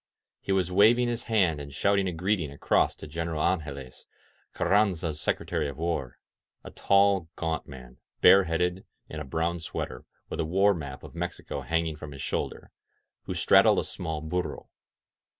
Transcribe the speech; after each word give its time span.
He 0.39 0.51
was 0.51 0.71
wav 0.71 0.97
ing 0.97 1.07
his 1.07 1.25
hand 1.25 1.61
and 1.61 1.71
shouting 1.71 2.07
a 2.07 2.11
greeting 2.11 2.51
across 2.51 2.95
to 2.95 3.07
Gkneral 3.07 3.39
Angeles, 3.47 4.07
Carranza's 4.51 5.21
Secretary 5.21 5.69
of 5.69 5.77
War— 5.77 6.17
a 6.63 6.71
tall, 6.71 7.29
gaunt 7.35 7.67
man, 7.67 7.97
bareheaded, 8.19 8.83
in 9.09 9.19
a 9.19 9.23
brown 9.23 9.59
sweater, 9.59 10.05
with 10.27 10.39
a 10.39 10.43
war 10.43 10.73
map 10.73 11.03
of 11.03 11.13
Mexico 11.13 11.61
hanging 11.61 11.97
from 11.97 12.13
his 12.13 12.21
shoulder; 12.23 12.71
who 13.25 13.35
straddled 13.35 13.77
a 13.77 13.83
small 13.83 14.21
burro. 14.21 14.69